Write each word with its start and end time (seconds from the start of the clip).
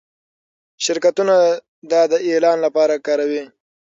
شرکتونه 0.83 1.35
دا 1.91 2.01
د 2.11 2.13
اعلان 2.27 2.57
لپاره 2.65 3.03
کاروي. 3.05 3.43